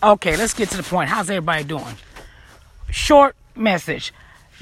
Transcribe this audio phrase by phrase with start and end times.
[0.00, 1.08] Okay, let's get to the point.
[1.08, 1.96] How's everybody doing?
[2.88, 4.12] Short message.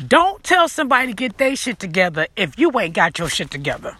[0.06, 3.98] Don't tell somebody to get their shit together if you ain't got your shit together.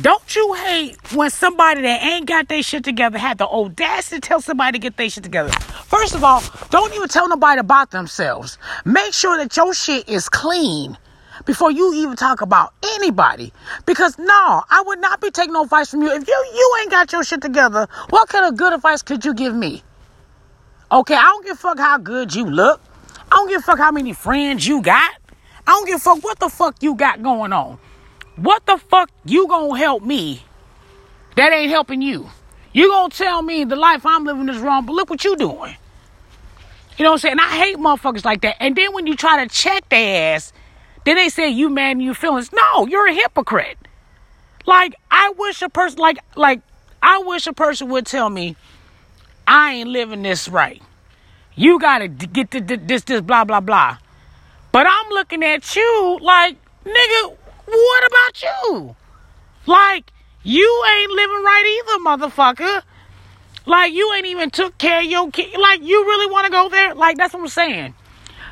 [0.00, 4.20] Don't you hate when somebody that ain't got their shit together had the audacity to
[4.20, 5.50] tell somebody to get their shit together?
[5.50, 8.58] First of all, don't even tell nobody about themselves.
[8.84, 10.98] Make sure that your shit is clean
[11.44, 13.52] before you even talk about anybody.
[13.86, 16.10] Because no, I would not be taking no advice from you.
[16.10, 19.32] If you you ain't got your shit together, what kind of good advice could you
[19.32, 19.84] give me?
[20.92, 22.80] Okay, I don't give a fuck how good you look.
[23.30, 25.12] I don't give a fuck how many friends you got.
[25.66, 27.78] I don't give a fuck what the fuck you got going on.
[28.34, 30.42] What the fuck you gonna help me
[31.36, 32.28] that ain't helping you?
[32.72, 35.76] You gonna tell me the life I'm living is wrong, but look what you doing.
[36.98, 37.38] You know what I'm saying?
[37.38, 38.56] I hate motherfuckers like that.
[38.58, 40.52] And then when you try to check their ass,
[41.04, 42.50] then they say you mad and you feelings.
[42.52, 43.78] No, you're a hypocrite.
[44.66, 46.62] Like I wish a person like like
[47.00, 48.56] I wish a person would tell me
[49.50, 50.80] I ain't living this right.
[51.56, 53.98] You gotta get to this this blah blah blah.
[54.70, 58.96] But I'm looking at you like nigga, what about you?
[59.66, 60.12] Like
[60.44, 62.82] you ain't living right either, motherfucker.
[63.66, 65.58] Like you ain't even took care of your kid.
[65.58, 66.94] Like you really want to go there?
[66.94, 67.94] Like that's what I'm saying.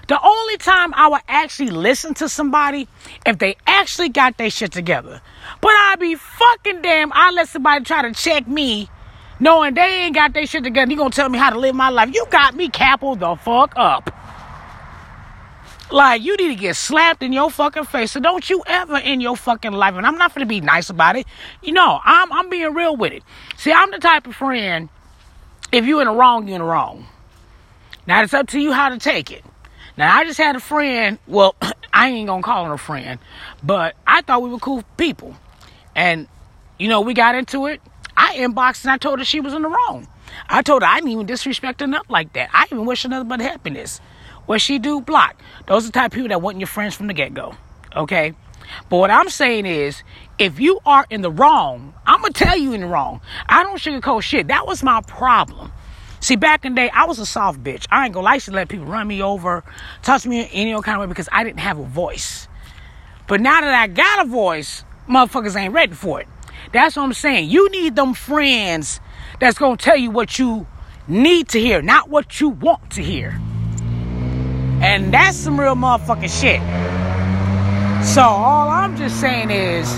[0.08, 2.88] The only time I would actually listen to somebody
[3.24, 5.20] if they actually got their shit together.
[5.60, 7.12] But I'd be fucking damn.
[7.12, 8.88] I let somebody try to check me,
[9.40, 10.90] knowing they ain't got their shit together.
[10.90, 12.10] You gonna tell me how to live my life?
[12.12, 14.14] You got me capital the fuck up.
[15.90, 18.12] Like you need to get slapped in your fucking face.
[18.12, 21.16] So don't you ever in your fucking life, and I'm not gonna be nice about
[21.16, 21.26] it.
[21.62, 23.22] You know, I'm I'm being real with it.
[23.56, 24.88] See, I'm the type of friend.
[25.72, 27.06] If you in the wrong, you in the wrong.
[28.06, 29.44] Now it's up to you how to take it.
[29.98, 31.18] Now, I just had a friend.
[31.26, 31.56] Well,
[31.92, 33.18] I ain't gonna call her a friend,
[33.64, 35.34] but I thought we were cool people.
[35.96, 36.28] And,
[36.78, 37.82] you know, we got into it.
[38.28, 40.06] I inboxed and I told her she was in the wrong.
[40.50, 42.50] I told her I didn't even disrespect her nothing like that.
[42.52, 44.00] I even wish her nothing but happiness.
[44.44, 45.40] What she do, block.
[45.66, 47.54] Those are the type of people that wasn't your friends from the get go.
[47.96, 48.34] Okay?
[48.90, 50.02] But what I'm saying is,
[50.38, 53.22] if you are in the wrong, I'm gonna tell you in the wrong.
[53.48, 54.48] I don't sugarcoat shit.
[54.48, 55.72] That was my problem.
[56.20, 57.86] See, back in the day, I was a soft bitch.
[57.90, 59.64] I ain't gonna like to let people run me over,
[60.02, 62.46] touch me in any old kind of way because I didn't have a voice.
[63.26, 66.28] But now that I got a voice, motherfuckers ain't ready for it.
[66.72, 67.50] That's what I'm saying.
[67.50, 69.00] You need them friends
[69.40, 70.66] that's gonna tell you what you
[71.06, 73.40] need to hear, not what you want to hear.
[74.80, 76.60] And that's some real motherfucking shit.
[78.06, 79.92] So all I'm just saying is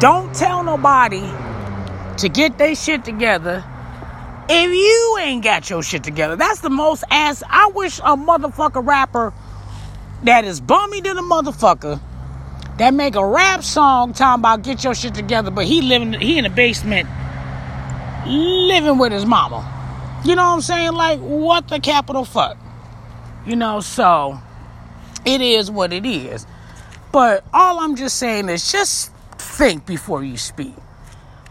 [0.00, 1.22] don't tell nobody
[2.18, 3.64] to get their shit together
[4.50, 7.42] if you ain't got your shit together, that's the most ass.
[7.48, 9.34] I wish a motherfucker rapper
[10.22, 12.00] that is bummy than a motherfucker
[12.78, 16.38] that make a rap song talking about get your shit together, but he living he
[16.38, 17.08] in the basement
[18.26, 19.74] living with his mama.
[20.24, 20.92] You know what I'm saying?
[20.92, 22.56] Like what the capital fuck?
[23.46, 24.38] You know, so
[25.24, 26.46] it is what it is.
[27.12, 30.74] But all I'm just saying is just think before you speak.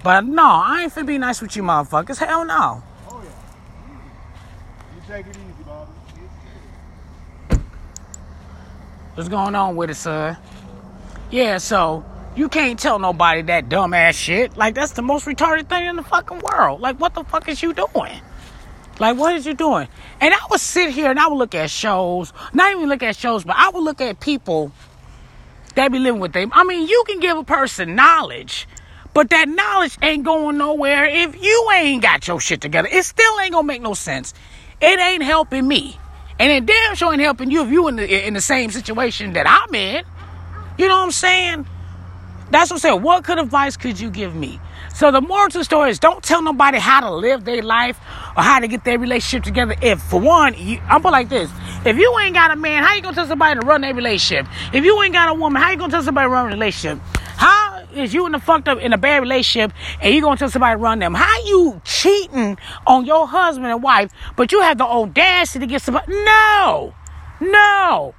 [0.04, 2.18] But no, I ain't finna be nice with you motherfuckers.
[2.18, 2.84] Hell no.
[3.10, 3.30] Oh yeah.
[4.96, 5.92] You take it easy, Bobby.
[9.16, 10.38] What's going on with it, son?
[11.30, 12.06] Yeah, so
[12.36, 14.56] you can't tell nobody that dumbass shit.
[14.58, 16.82] Like that's the most retarded thing in the fucking world.
[16.82, 18.22] Like what the fuck is you doing?
[19.00, 19.88] Like what is you doing?
[20.22, 23.16] And I would sit here and I would look at shows, not even look at
[23.16, 24.72] shows, but I would look at people
[25.76, 26.52] that be living with them.
[26.54, 28.68] I mean, you can give a person knowledge
[29.18, 32.88] but that knowledge ain't going nowhere if you ain't got your shit together.
[32.88, 34.36] It still ain't gonna make no sense.
[34.80, 35.98] It ain't helping me.
[36.38, 39.34] And it damn sure ain't helping you if you in the in the same situation
[39.34, 40.04] that I'm in.
[40.78, 41.68] You know what I'm saying?
[42.50, 43.02] That's what I'm saying.
[43.02, 44.60] What good advice could you give me?
[44.94, 48.00] So the moral to the story is don't tell nobody how to live their life
[48.36, 49.76] or how to get their relationship together.
[49.82, 51.52] If for one, you, I'm put like this.
[51.86, 54.48] If you ain't got a man, how you gonna tell somebody to run their relationship?
[54.74, 57.00] If you ain't got a woman, how you gonna tell somebody to run a relationship?
[57.38, 59.72] How is you in a fucked up in a bad relationship
[60.02, 61.14] and you gonna tell somebody to run them?
[61.14, 65.82] How you cheating on your husband and wife, but you have the audacity to get
[65.82, 66.12] somebody?
[66.12, 66.94] No,
[67.40, 68.16] no.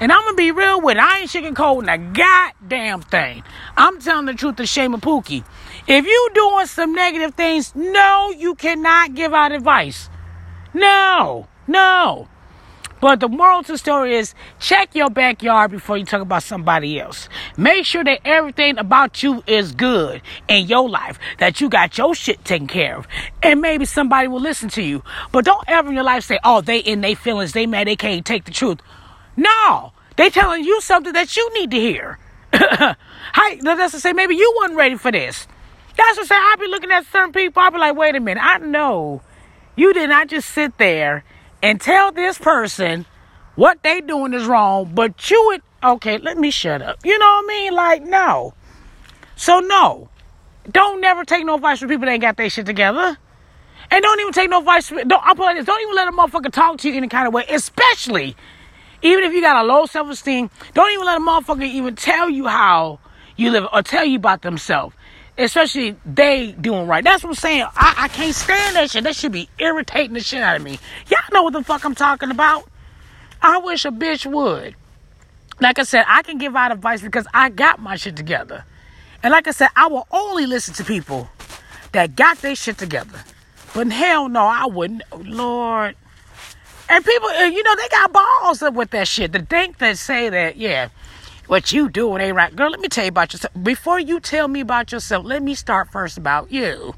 [0.00, 1.02] And I'm gonna be real with it.
[1.02, 3.42] I ain't sugarcoating a goddamn thing.
[3.76, 5.44] I'm telling the truth to Shama Pookie.
[5.88, 10.08] If you doing some negative things, no, you cannot give out advice.
[10.72, 12.28] No, no.
[13.00, 16.98] But the moral to the story is check your backyard before you talk about somebody
[17.00, 17.28] else.
[17.56, 22.14] Make sure that everything about you is good in your life, that you got your
[22.14, 23.06] shit taken care of.
[23.42, 25.02] And maybe somebody will listen to you.
[25.30, 27.96] But don't ever in your life say, oh, they in their feelings, they mad, they
[27.96, 28.78] can't take the truth.
[29.38, 32.18] No, they telling you something that you need to hear.
[32.52, 35.46] Hi, that's to say maybe you wasn't ready for this.
[35.96, 38.42] That's what say I be looking at certain people, I be like, wait a minute,
[38.42, 39.22] I know
[39.76, 41.22] You did not just sit there
[41.62, 43.06] and tell this person
[43.54, 46.98] what they doing is wrong, but you would okay, let me shut up.
[47.04, 47.74] You know what I mean?
[47.74, 48.54] Like, no.
[49.36, 50.08] So no.
[50.68, 53.16] Don't never take no advice from people that ain't got their shit together.
[53.92, 54.88] And don't even take no advice.
[54.88, 55.64] From, Don't, I'm like this.
[55.64, 58.36] Don't even let a motherfucker talk to you in any kind of way, especially
[59.02, 60.50] even if you got a low self esteem.
[60.74, 62.98] Don't even let a motherfucker even tell you how
[63.36, 64.94] you live or tell you about themselves.
[65.36, 67.04] Especially they doing right.
[67.04, 67.66] That's what I'm saying.
[67.76, 69.04] I, I can't stand that shit.
[69.04, 70.80] That should be irritating the shit out of me.
[71.08, 72.68] Y'all know what the fuck I'm talking about.
[73.40, 74.74] I wish a bitch would.
[75.60, 78.64] Like I said, I can give out advice because I got my shit together.
[79.22, 81.28] And like I said, I will only listen to people
[81.92, 83.22] that got their shit together.
[83.74, 85.02] But hell no, I wouldn't.
[85.24, 85.94] Lord.
[86.88, 89.32] And people, uh, you know, they got balls with that shit.
[89.32, 90.88] The think that say that, yeah,
[91.46, 92.54] what you doing ain't right.
[92.54, 93.52] Girl, let me tell you about yourself.
[93.62, 96.94] Before you tell me about yourself, let me start first about you.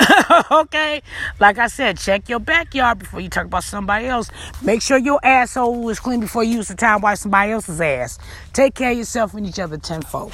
[0.50, 1.02] okay?
[1.38, 4.30] Like I said, check your backyard before you talk about somebody else.
[4.62, 8.18] Make sure your asshole is clean before you use the time wipe somebody else's ass.
[8.52, 10.32] Take care of yourself and each other tenfold.